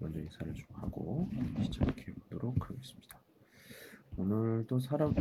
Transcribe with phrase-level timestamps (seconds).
[0.00, 1.28] 먼저 인사를 좀 하고
[1.62, 3.20] 시작해 보도록 하겠습니다.
[4.16, 5.14] 오늘도 사람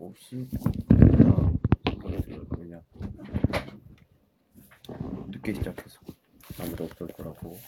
[0.00, 0.48] 없이
[2.48, 2.82] 그냥
[5.28, 6.00] 늦게 시작해서
[6.58, 7.58] 아무도 없을 거라고.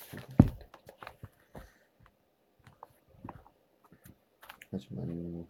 [4.70, 5.46] 하지만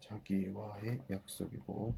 [0.00, 1.94] 자기와의 약속이고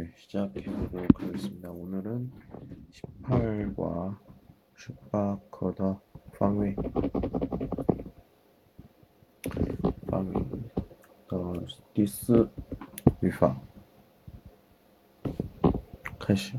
[0.00, 1.70] 강의를 시작해 보도록 하겠습니다.
[1.70, 2.32] 오늘은
[3.22, 4.18] 18과
[4.76, 6.00] 十八课的
[6.38, 6.74] 방위
[10.08, 10.34] 방위
[11.28, 11.52] 的
[11.92, 12.48] 第四
[13.20, 13.60] 语法
[16.18, 16.56] 다시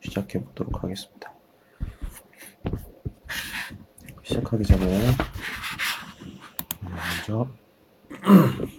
[0.00, 1.32] 시작해 보도록 하겠습니다.
[4.22, 5.00] 시작하기 전에
[6.82, 7.48] 먼저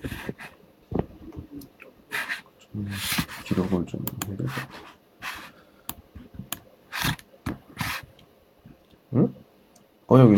[10.11, 10.37] 어, 여기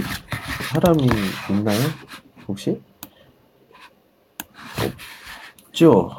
[0.74, 1.08] 사람이
[1.50, 1.80] 있나요?
[2.46, 2.82] 혹시?
[5.70, 6.12] 없죠?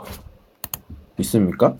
[1.19, 1.77] 있습니까?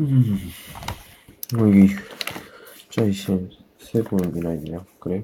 [0.00, 0.36] 음,
[1.58, 1.88] 여기
[2.76, 4.84] 숫자이신 세 분이나 있네요.
[4.98, 5.22] 그래?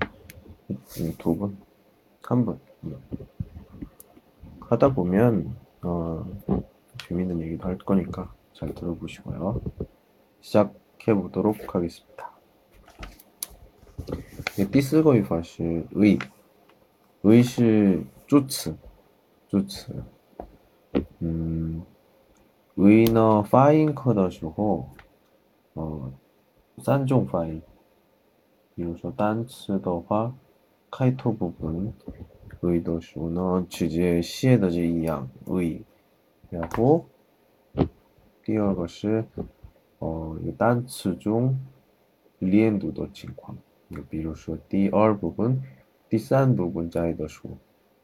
[0.70, 1.58] 음, 두 분?
[2.22, 2.60] 한 분?
[2.84, 2.96] 음.
[4.60, 6.24] 하다 보면, 어,
[7.08, 9.60] 재밌는 얘기도 할 거니까 잘 들어보시고요.
[10.40, 10.74] 시작
[11.05, 12.31] 해 보도록 하겠습니다.
[14.71, 18.75] 第四个语法是의，의是助词，
[19.49, 20.03] 助词。
[21.19, 21.81] 嗯，
[22.75, 24.89] 의呢发音课的时候，
[25.73, 26.11] 呃，
[26.77, 27.61] 三种发音。
[28.75, 30.33] 比如说单词的话，
[30.89, 31.93] 开头部分
[32.61, 35.81] 의的时候呢，直接写的就一样의，
[36.49, 37.05] 然后
[38.43, 39.25] 第二个是。
[39.98, 41.58] 呃，有单词中
[42.38, 43.56] 连读的情况，
[43.90, 45.60] 就比如说第二部分、
[46.08, 47.50] 第三部分在的时候，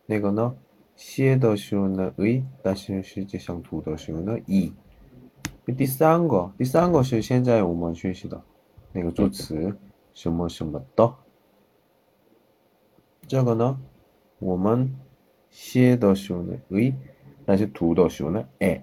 [0.06, 0.56] 那个呢，
[0.96, 4.72] 写的时候呢，诶，但是实际上读的时候呢，一。
[5.76, 8.42] 第三个，第三个是现在我们学习的
[8.92, 9.74] 那个助词，
[10.12, 11.14] 什么什么的。
[13.26, 13.80] 这个呢，
[14.40, 14.94] 我们
[15.48, 16.92] 写的时候呢，诶，
[17.46, 18.82] 但是读的时候呢，诶。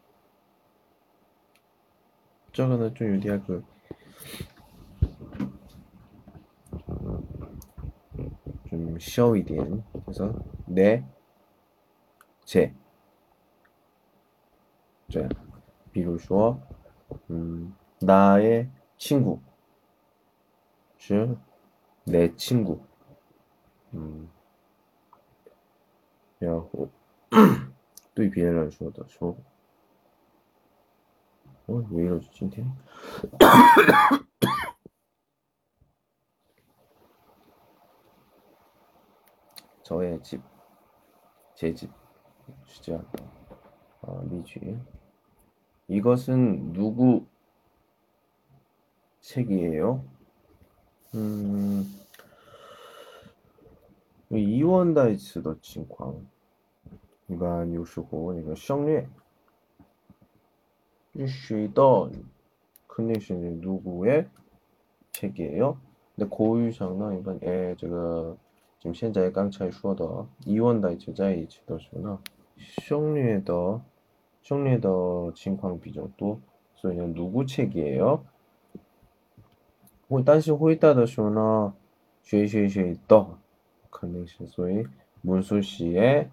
[2.52, 3.62] 这个呢，就有点个，
[8.70, 11.02] 좀小一点，그래서내
[12.46, 12.72] 제，
[15.08, 15.30] 这样，
[15.92, 16.58] 比如说，
[17.28, 19.38] 嗯，나의친구
[20.96, 21.36] 是
[22.04, 22.78] 내친구，
[23.90, 24.28] 嗯，
[26.38, 26.88] 然后
[28.14, 29.36] 对别人说的说。
[31.70, 32.66] 어, 왜 이러지,今天?
[39.82, 40.42] 저의 집,
[41.54, 41.90] 제 집,
[42.64, 42.98] 주제,
[44.02, 44.78] 어, 미쥐.
[45.88, 47.26] 이것은 누구
[49.20, 50.04] 책이에요?
[51.14, 51.84] 음,
[54.30, 56.26] 이원다이츠 더 칭광.
[57.28, 59.08] 一般有时候那个省略
[61.26, 62.10] 谁的
[62.86, 64.26] 肯定是누구의
[65.12, 65.76] 책이에요.
[66.14, 68.36] 근데 고유상呢， 一般哎，这个
[68.78, 72.18] 就们现在刚才说的疑问的就在一起的时候呢，
[72.56, 73.80] 省略的
[74.42, 76.40] 省略的情况比较多，
[76.74, 78.20] 所以呢，누구책이에요？
[80.24, 81.74] 但是回答的时候呢，
[82.22, 83.26] 谁谁谁的
[83.90, 84.86] 肯定是，所以
[85.22, 86.30] 문수 씨의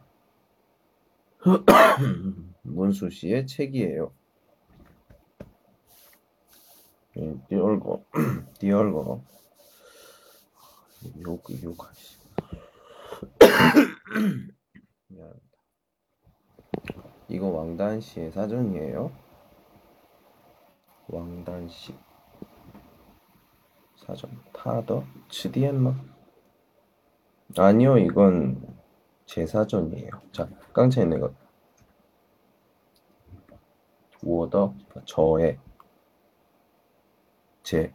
[2.61, 4.11] 문수 씨의 책이에요.
[7.20, 8.04] 예, 디얼거.
[8.60, 9.20] 디얼거.
[11.26, 12.18] 욕 욕하시
[15.08, 15.58] 미안합니다.
[17.28, 19.10] 이거 왕단씨의 사전이에요?
[21.08, 21.94] 왕단씨
[23.96, 25.04] 사전 파더?
[25.28, 25.94] 치디엠마?
[27.56, 28.78] 아니요 이건
[29.26, 30.10] 제 사전이에요.
[30.32, 31.34] 자 깡차 있는 것.
[34.22, 34.74] 워더?
[35.06, 35.58] 저의.
[37.68, 37.92] 제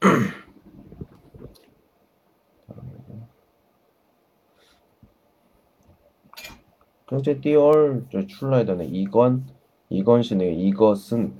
[7.08, 9.48] 경제 띠얼 저 출라이더네 이건
[9.90, 11.36] 이건 시네 이것은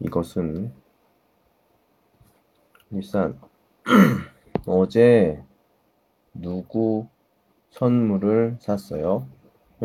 [0.00, 0.70] 이것은.
[2.90, 3.40] 일산.
[4.66, 5.42] 어제
[6.34, 7.08] 누구
[7.70, 9.26] 선물을 샀어요?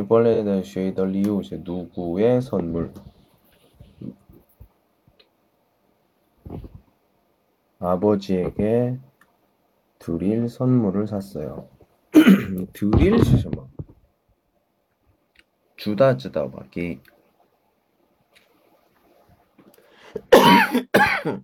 [0.10, 2.92] 벌레는 쉐이더 리우 이제 누구의 선물
[7.84, 8.98] 아버지에게
[10.00, 11.68] 드릴 선물을 샀어요.
[12.72, 13.68] 드릴 시셔마.
[15.76, 17.02] 주다 주다 막이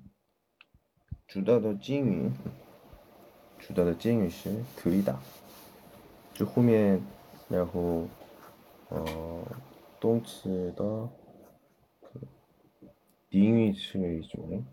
[1.28, 2.32] 주다도 찡이.
[3.60, 5.20] 주다도 찡이 시 드리다.
[6.36, 7.06] 저 후면
[7.52, 8.08] 야호
[8.92, 9.46] 어
[10.00, 11.12] 동치더
[13.30, 14.66] 딩위 치의 종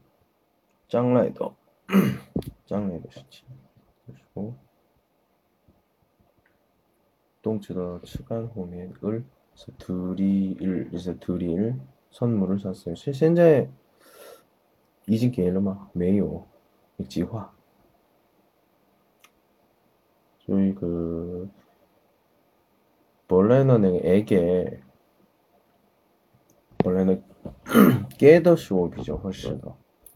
[0.87, 1.53] 一种将来的
[2.65, 3.45] 将来的事情，
[4.05, 4.55] 그리고
[7.41, 9.23] 动词的 측간 后面 을
[9.53, 11.75] 그래서 드릴 이제 드릴
[12.11, 12.95] 선물을 샀어요.
[12.95, 13.69] 现在
[15.05, 15.89] 已经给了吗？
[15.93, 16.45] 没有，
[16.97, 17.53] 一句话。
[20.45, 21.49] 所以그
[23.29, 24.81] 원래는 애게
[26.83, 27.23] 원래는
[28.17, 29.75] 给的时候比较合适的，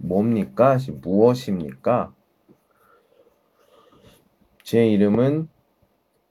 [0.00, 0.78] 뭡니까?
[1.02, 2.14] 무엇입니까?
[4.62, 5.48] 제 이름은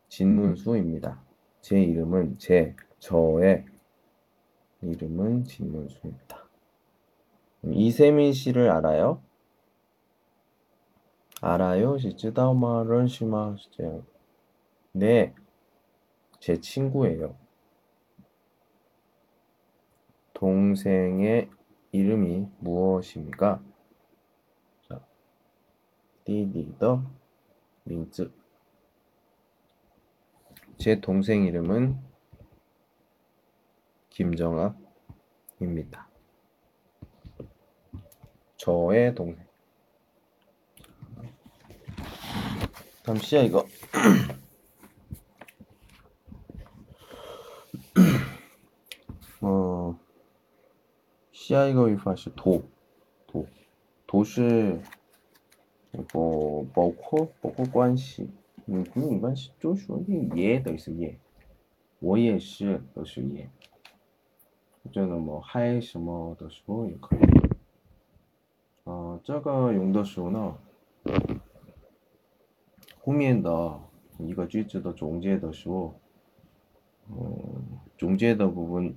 [0.07, 1.21] 진문수입니다.
[1.61, 3.65] 제 이름은 제, 저의
[4.81, 6.47] 이름은 진문수입니다.
[7.63, 9.21] 이세민 씨를 알아요?
[11.41, 11.97] 알아요?
[11.97, 14.03] 시쯔다오마런 시마 시제요.
[14.93, 15.33] 네,
[16.39, 17.35] 제 친구예요.
[20.33, 21.49] 동생의
[21.91, 23.61] 이름이 무엇입니까?
[24.87, 25.01] 자,
[26.25, 27.03] 디디더
[27.83, 28.31] 민즈.
[30.77, 31.99] 제 동생 이름은
[34.09, 34.77] 김정아입니다.
[38.57, 39.45] 저의 동생.
[43.03, 43.65] 잠시야 이거.
[51.48, 52.62] 시야 이거 위파시 도,
[53.26, 53.46] 도,
[54.06, 54.78] 도시
[56.12, 58.28] 뭐, 包括包括关系，
[58.66, 61.18] 嗯，跟你关系就说那也等于是也，
[62.00, 63.48] 我也是都是也，
[64.90, 67.20] 这个么嗨什么的时候也可以。
[68.84, 70.58] 呃，这个用的时候呢，
[73.00, 73.80] 后面的
[74.18, 75.94] 一个句子的中间的时候，
[77.08, 78.96] 嗯，中间的部分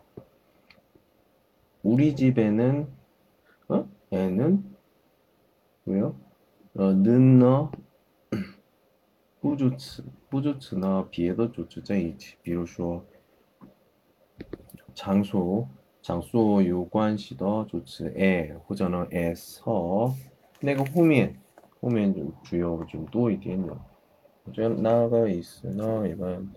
[1.82, 2.86] 우리 집에는
[3.68, 3.88] 어?
[4.10, 4.76] 애는
[5.86, 6.14] 왜요?
[6.74, 7.70] 어, 는너
[9.40, 13.04] 不助词不助词呢别的助词在一起比如说
[14.94, 15.68] 장소
[16.02, 20.12] 场所有关系的助词 에或者呢 에서
[20.60, 21.36] 那个后面
[21.80, 23.76] 后面就只有就多一点点。
[24.44, 26.48] 我觉得那个意思呢，一般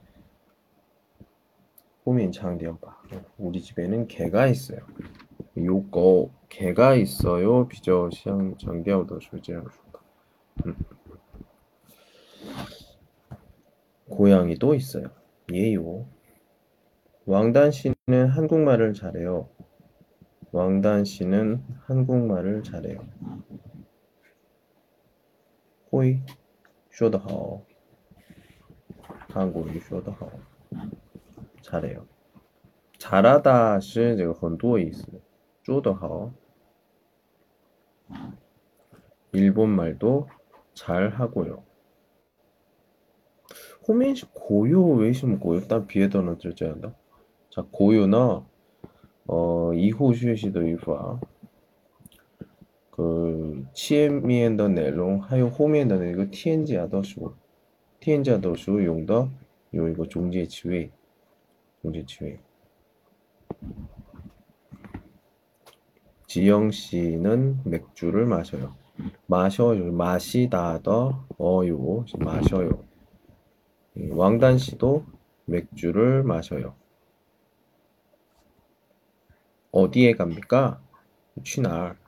[2.07, 3.01] 호민 창대형 봐.
[3.39, 4.81] 우리 집에는 개가 있어요.
[5.57, 7.67] 요거 개가 있어요.
[7.69, 9.69] 비저 시장 장대형도 출제하고
[10.67, 10.77] 음.
[14.09, 15.09] 고양이도 있어요.
[15.53, 16.07] 예요.
[17.27, 19.49] 왕단 씨는 한국말을 잘해요.
[20.53, 23.01] 왕단 씨는 한국말을 잘해요.
[25.91, 26.21] 호이,
[26.91, 27.65] 쇼더하오.
[29.31, 30.31] 한국이 쇼더하오.
[31.65, 32.07] 잘해요.
[32.99, 35.07] 잘하다 시这个 헌도의 이스.
[35.63, 36.33] 쪼더하오.
[39.33, 40.29] 일본 말도
[40.75, 41.65] 잘하고요.
[43.89, 46.95] 호민시 고요 외심 고요 딴 비에더는 절제한다.
[47.51, 48.47] 자 고요나
[49.27, 51.19] 어 이호 슈에시도 유파
[52.91, 57.35] 그 치에미엔더 내롱 하요 호미엔더 이거 티엔지아더쇼
[58.01, 59.31] 티엔지아더쇼 용더
[59.75, 60.91] 요 이거 종지의 지위
[66.49, 68.75] 영 씨는 맥주를 마셔요.
[69.27, 69.93] 마셔요.
[69.93, 72.05] 마시다 더 어요.
[72.19, 72.85] 마셔요.
[74.11, 75.05] 왕단 씨도
[75.45, 76.75] 맥주를 마셔요.
[79.71, 80.81] 어디에 갑니까?
[81.45, 81.99] 취날.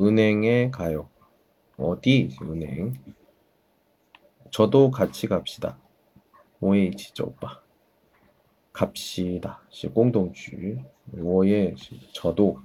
[0.00, 1.10] 은행에 가요.
[1.76, 2.36] 어디?
[2.42, 2.94] 은행.
[4.50, 5.78] 저도 같이 갑시다.
[6.60, 7.67] 오이 지저 오빠.
[8.78, 9.60] 갑시다.
[9.92, 10.78] 공동주.
[11.12, 11.74] 워의
[12.12, 12.62] 저도.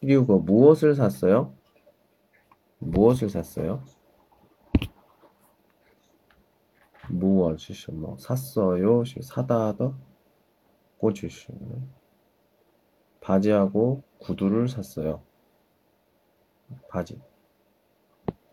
[0.00, 1.52] 그리고 무엇을 샀어요?
[2.78, 3.82] 무엇을 샀어요?
[7.08, 9.02] 무엇을 뭐 샀어요?
[9.22, 9.98] 사다 더
[10.98, 11.48] 꽂으시
[13.20, 15.20] 바지하고 구두를 샀어요.
[16.88, 17.20] 바지.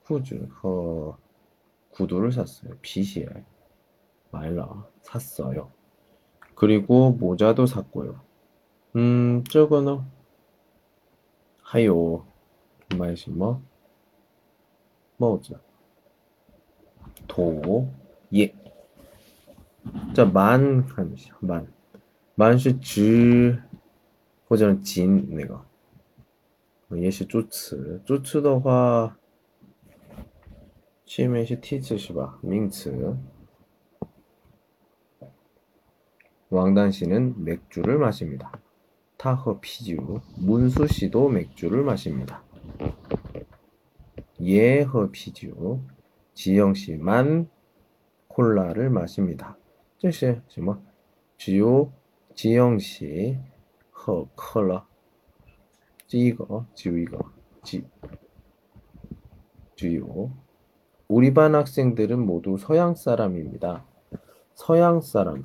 [0.05, 1.27] 후즈 허 그
[1.91, 2.75] 구두를 샀어요.
[2.81, 3.56] 빗이에요.
[4.30, 5.70] 말라 샀어요.
[6.54, 8.20] 그리고 모자도 샀고요.
[8.96, 10.00] 음, 저거는
[11.62, 12.26] 하요.
[12.96, 13.62] 말시 뭐?
[15.16, 15.58] 뭐죠?
[17.26, 17.90] 도,
[18.34, 18.54] 예.
[20.14, 21.72] 자, 만, 하면서, 만.
[22.34, 23.58] 만시 지,
[24.48, 25.64] 或者仅那个，
[26.90, 28.00] 也是助词。
[28.04, 29.16] 助词的话，
[31.06, 32.38] 前面是替词是吧？
[32.42, 33.16] 名词。
[36.50, 38.52] 왕단 씨는 맥주를 마십니다.
[39.16, 40.20] 타허 피주.
[40.36, 42.42] 문수 씨도 맥주를 마십니다.
[44.40, 45.80] 예허 피주.
[46.34, 47.48] 지영 씨만
[48.28, 49.56] 콜라를 마십니다.
[49.98, 50.80] 这是什么?
[51.38, 51.92] 只有
[52.34, 53.38] 지영 씨
[53.90, 54.86] 喝喝了
[56.08, 57.18] 这一个只有一个
[57.62, 57.84] 只
[59.76, 60.30] 只有
[61.08, 63.84] 우리 반 학생들은 모두 서양 사람입니다.
[64.54, 65.44] 서양 사람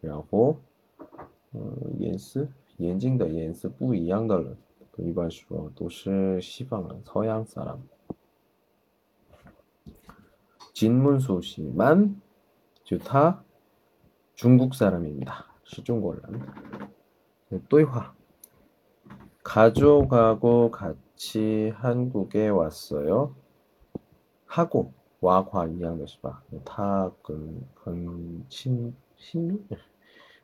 [0.00, 0.56] 然后
[1.52, 2.46] 嗯颜色
[2.78, 4.56] 眼睛的颜色不一样的人，
[4.98, 7.78] 一般说都是西方人，朝阳사람
[10.72, 12.14] 金문수씨만좋다
[14.34, 15.46] 중국 사람입니다.
[15.64, 16.40] 是中国人.
[17.68, 18.14] 또이화
[19.42, 23.34] 가족하고 같이 한국에 왔어요.
[24.44, 26.42] 하고 와과 이양的是吧?
[26.64, 29.66] 타跟很亲 亲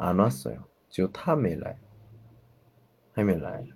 [0.00, 0.64] 안 왔어요.
[0.88, 1.74] 지금 타멜라이.
[3.14, 3.72] 하멜라이.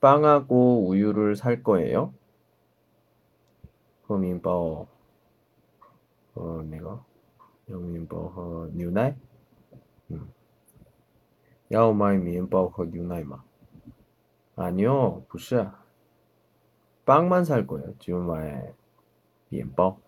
[0.00, 2.12] 빵하고 우유를 살 거예요?
[4.06, 4.88] 그럼 인바오
[6.34, 7.04] 어 내가
[7.68, 9.16] 有面包和牛奶。
[10.10, 10.28] 음.
[11.68, 13.44] 要买面包和牛奶吗?
[14.56, 15.70] 아니요, 不是.
[17.04, 17.94] 빵만 살 거예요.
[17.98, 18.74] 就买
[19.48, 19.98] 面包.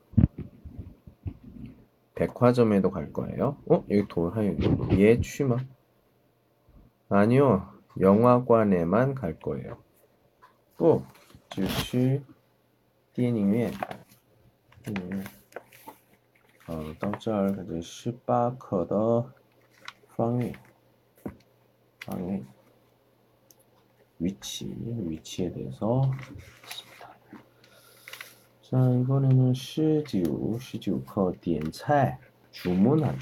[2.18, 3.56] 백화점에도 갈 거예요.
[3.68, 3.84] 어?
[3.90, 4.54] 여기 돌 하여
[4.92, 5.56] 예 취마?
[7.08, 7.72] 아니요.
[8.00, 9.78] 영화관에만 갈 거예요.
[10.76, 11.04] 또,
[11.50, 12.22] 只去
[13.12, 13.72] 电影院.
[14.82, 15.24] 电影院.
[16.66, 19.32] 呃，到这儿这是十八课的
[20.16, 20.54] 方位，
[22.00, 22.42] 方位
[24.18, 24.74] 위치
[25.06, 26.10] 위치에 대해서
[26.64, 26.87] 했습니다.
[28.68, 32.18] 자 이번에는 19 19课 点菜
[32.50, 33.18] 주문하기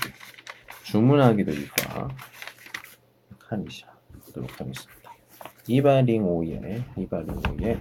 [0.85, 2.09] 주문하기도 이과
[3.49, 3.87] 看一下
[4.25, 5.13] 보도록 하겠습니다.
[5.65, 7.81] 205에 205에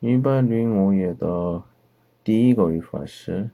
[0.00, 1.64] 一百零五页的
[2.22, 3.50] 第一个语法是“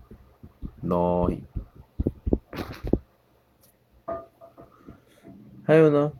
[0.82, 1.30] 너，
[5.64, 6.12] 还有呢？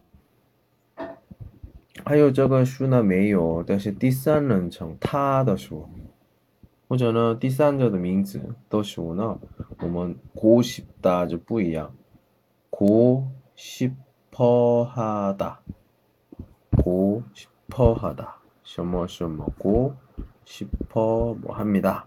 [2.04, 5.88] 还有这个书呢没有，但是第三人称他的书，
[6.88, 9.38] 或者呢第三者的名字的时候呢，
[9.80, 11.94] 我们고싶다就不一样，
[12.70, 13.94] 고싶
[14.36, 15.62] 싶어하다
[16.76, 19.94] 고 싶어하다 什么什么 고
[20.44, 22.06] 싶어 뭐 합니다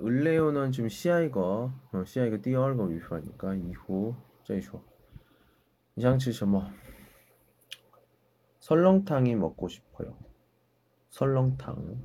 [0.00, 4.82] 을래요는 지금 시아이거 어, 시아이거 띠얼거 위파니까 이후 这一说
[5.96, 6.70] 이상치什么
[8.60, 10.16] 설렁탕이 먹고 싶어요.
[11.10, 12.02] 설렁탕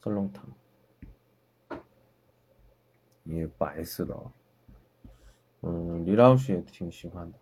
[0.00, 0.54] 설렁탕
[3.24, 4.14] 이게 白色的
[5.64, 7.38] 음, 리라우시에 挺喜欢的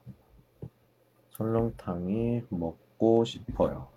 [1.30, 3.88] 설렁탕이 먹고 싶어요.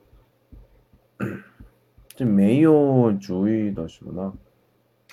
[2.15, 4.33] 这没有主语的时候呢，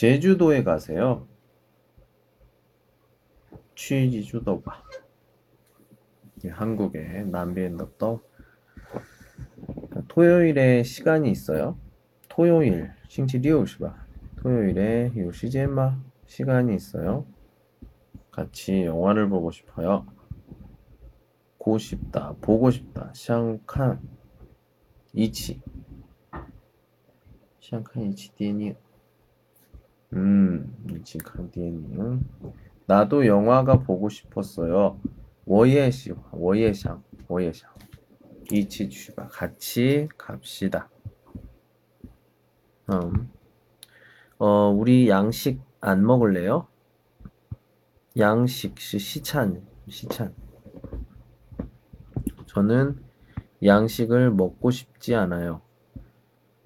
[0.00, 1.28] 제주도에 가세요.
[3.74, 4.82] 취지주도바.
[6.48, 8.26] 한국의 남비엔더떡.
[9.66, 11.78] 그러니까 토요일에 시간이 있어요.
[12.30, 14.06] 토요일, 싱치리오시바.
[14.36, 17.26] 토요일에 요시제마 시간이 있어요.
[18.30, 20.06] 같이 영화를 보고 싶어요.
[21.58, 23.12] 고 싶다, 보고 싶다.
[23.14, 24.00] 샹칸
[25.12, 25.60] 이치.
[27.60, 28.74] 샹칸 이치 디니
[30.12, 32.20] 음, 지카디엔님.
[32.86, 34.98] 나도 영화가 보고 싶었어요.
[35.44, 37.70] 워예시, 워예샹, 워예샹.
[38.52, 40.88] 이치 주바 같이 갑시다.
[42.92, 43.30] 음.
[44.38, 46.66] 어, 우리 양식 안 먹을래요?
[48.18, 50.34] 양식 시 시찬 시찬.
[52.46, 53.00] 저는
[53.64, 55.60] 양식을 먹고 싶지 않아요.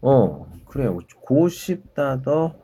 [0.01, 0.99] 어, 그래요.
[1.21, 2.63] 고싶다 더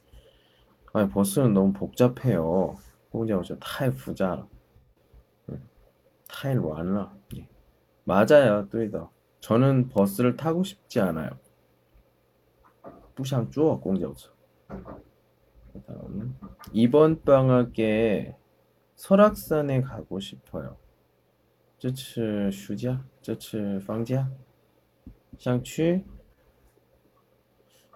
[0.92, 2.76] 아니 버스는 너무 복잡해요
[3.10, 4.48] 公交车太复杂了
[6.28, 7.48] 太乱了 예.
[8.04, 9.08] 맞아요 对的
[9.40, 11.30] 저는 버스를 타고 싶지 않아요
[13.14, 14.30] 不想坐公交车
[15.72, 16.36] 그다음
[16.72, 18.36] 이번 방학에
[18.96, 20.76] 설악산에 가고 싶어요
[21.78, 24.30] 这次暑假这次放假
[25.38, 26.04] 想去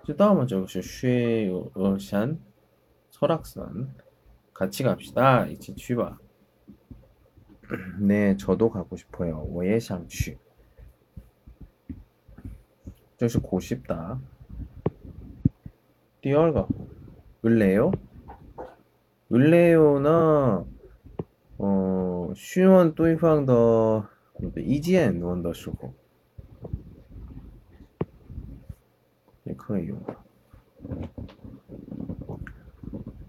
[0.03, 0.44] 知道吗？
[0.44, 2.38] 这个是雪鹅山
[3.14, 3.94] 설악산
[4.53, 5.46] 같이 갑시다.
[5.46, 6.18] 이치 취바.
[8.01, 9.46] 네, 저도 가고 싶어요.
[9.51, 10.38] 我也想去.
[13.16, 14.18] 这是 고싶다.
[16.20, 16.66] 第二个
[17.44, 17.92] 을래요?
[19.33, 20.64] 을래요나
[21.59, 24.09] 어, 询问对方的
[24.57, 25.92] 意见问的时候
[29.44, 29.99] 也可以用。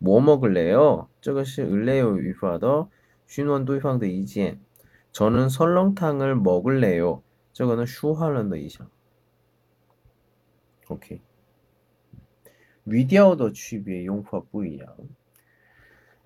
[0.00, 1.08] 뭐 먹을래요?
[1.20, 2.90] 这个是 을래요 위파더
[3.26, 4.60] 쉰원 对方的 意见
[5.12, 7.22] 저는 설렁탕을 먹을래요.
[7.52, 8.88] 这个呢 슈하런의 이상.
[10.88, 11.20] 오케이.
[12.84, 14.94] 语调的 区别 용파 不一样.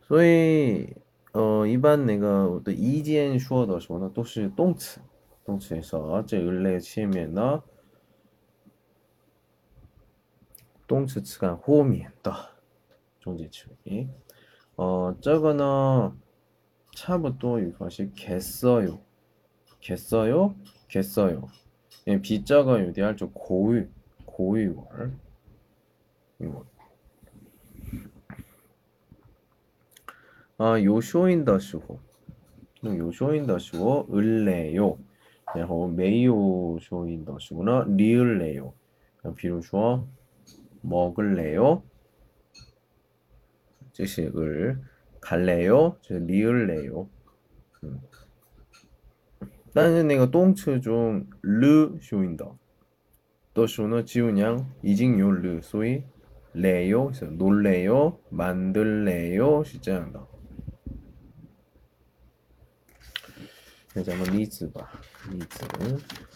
[0.02, 0.96] 所以
[1.33, 5.00] 呃一般那个的意见说的时候呢都是动词
[5.44, 7.62] 动词에서 这 을래 前面呢
[10.88, 12.35] 动词词干后面的
[13.24, 14.09] 中介词语。
[14.76, 16.12] 어, 저거는
[16.96, 19.00] 차부터 유파시 겠어요.
[19.80, 20.54] 겠어요?
[20.88, 21.48] 겠어요.
[22.06, 23.87] 예, 비자가 유대할 좀 고유,
[24.24, 25.12] 고유월.
[26.40, 26.64] 이거.
[30.56, 32.00] 아, 요쇼인的时候,
[32.85, 34.98] 요쇼인的时候, 을래요.
[35.54, 38.72] 然后没有쇼인的时候呢, 리을래요.
[39.37, 40.06] 比如说
[40.83, 41.83] 먹을래요?
[43.95, 44.81] 제식을
[45.21, 45.97] 갈래요?
[46.01, 47.10] 제 리을래요?
[47.84, 48.01] 음.
[49.73, 52.45] 다른 내가 똥츠 좀르 쇼인다.
[53.53, 56.03] 또 쇼는 지훈양 이징요 르 소위
[56.53, 60.27] 레요 그래서 놀래요 만들래요 시작한다.
[64.03, 64.86] 자, 한번 리즈 봐.
[65.31, 66.35] 리즈.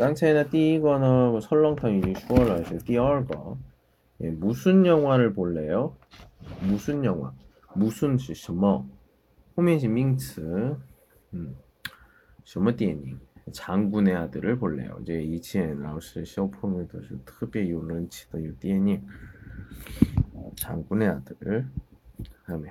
[0.00, 3.56] 刚才呢第一个呢 설렁탕 이미 슈어라 해서 第二个
[4.22, 5.94] 예, 무슨 영화를 볼래요?
[6.62, 7.32] 무슨 영화?
[7.74, 8.86] 무슨 是什么?
[9.56, 10.76] 호면시 밍츠
[11.34, 11.56] 음,
[12.44, 13.18] 什么电影?
[13.52, 14.98] 장군의 아들을 볼래요.
[15.02, 19.06] 이제 이치엔 라오스 쇼폼에도 特别有人气的有电影
[20.56, 21.68] 장군의 아들
[22.46, 22.70] 다음에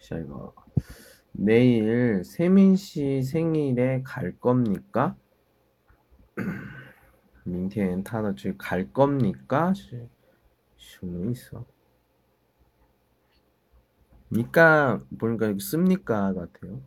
[0.00, 0.52] 샤이거
[1.32, 5.16] 내일 세민 씨 생일에 갈 겁니까?
[7.45, 9.73] 明天 타너 즉갈 겁니까?
[10.77, 11.65] 질문이 있어.
[14.31, 16.81] 니까 보니까 여기 씁니까 같아요.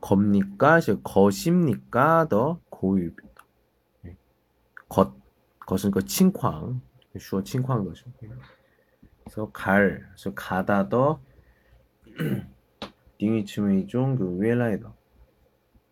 [0.00, 0.80] 겁니까?
[0.80, 2.28] 즉 것입니까?
[2.28, 3.44] 더 고유입니다.
[4.88, 5.20] 것 네.
[5.66, 6.80] 것은 그 칭광
[7.18, 8.10] 주어 칭광 것이죠.
[9.24, 11.20] 그래서 갈, 그래서 가다 더
[13.18, 14.95] 딩이 치면 이종 그 위에라이더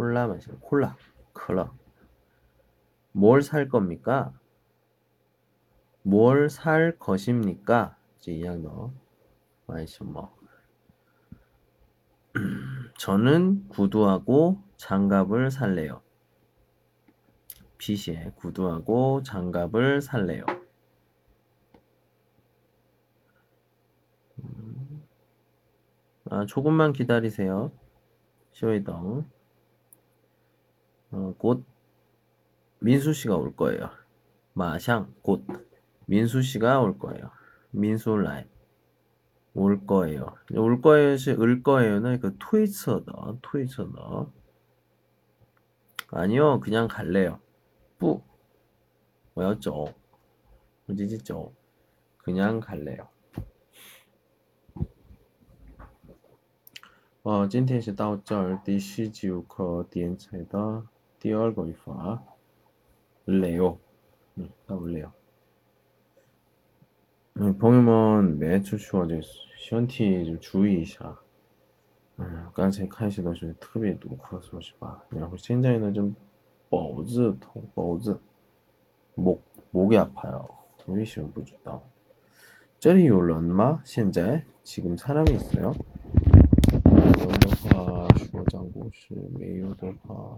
[0.00, 0.96] 콜라 마시고 콜라
[1.34, 1.70] 콜라
[3.12, 4.32] 뭘살 겁니까?
[6.02, 7.98] 뭘 살 것입니까?
[8.16, 8.94] 이제 이양 너
[9.66, 10.34] 마이시 뭐
[12.96, 16.00] 저는 구두하고 장갑을 살래요.
[17.76, 20.46] 피시에 구두하고 장갑을 살래요.
[24.38, 25.06] 음.
[26.30, 27.70] 아, 조금만 기다리세요.
[28.52, 29.30] 쇼이덩.
[31.11, 31.65] 어, 곧
[32.79, 33.89] 민수 씨가 올 거예요.
[34.53, 35.45] 마샹 곧
[36.05, 37.31] 민수 씨가 올 거예요.
[37.71, 38.45] 민수 라이
[39.53, 40.35] 올 거예요.
[40.55, 43.37] 올 거예요시 을 거예요는 그 트위처다.
[43.41, 44.27] 트위처다.
[46.11, 47.39] 아니요, 그냥 갈래요.
[47.97, 48.21] 뿌
[49.33, 49.93] 뭐였죠?
[50.89, 51.53] 어디지죠?
[52.17, 53.07] 그냥 갈래요.
[57.27, 60.83] 呃，今天是到这儿第十九课点彩的
[61.19, 62.21] 第二个语法
[63.25, 63.77] 레요.
[64.37, 65.11] 음, 더블레요.
[67.37, 69.19] 음, 朋友们每次说这
[69.57, 71.17] 身体就注意一下。
[72.17, 75.03] 嗯，刚才开始的时候特别多咳嗽是吧？
[75.09, 76.15] 然后现在呢좀
[76.69, 78.19] 脖子痛，脖子
[79.15, 80.47] 목 목이 아파요.
[80.87, 81.81] 왜 시험 不知道.
[82.79, 83.81] 这里有人吗？
[83.83, 85.73] 现在 지금 사람이 있어요?
[86.85, 90.37] 有的话说讲故事，没有的话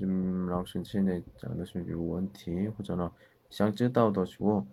[0.00, 3.10] 嗯，老师现在讲的是有问题或者呢
[3.50, 4.66] 想知道的时候，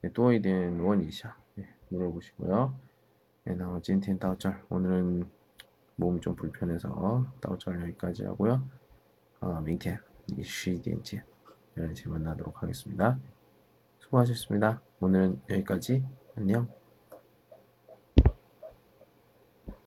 [0.00, 2.72] 也多一点问一下，네 물어보시고요.
[3.44, 4.62] 네, 나今天到这儿.
[4.68, 5.24] 오늘은
[5.96, 8.62] 몸이 좀 불편해서 다우절 여기까지 하고요.
[9.40, 9.98] 어, 明天
[10.28, 11.22] 12点见.
[11.76, 13.18] 11시 만나도록 하겠습니다.
[13.98, 14.80] 수고하셨습니다.
[15.00, 16.04] 오늘은 여기까지.
[16.36, 16.68] 안녕.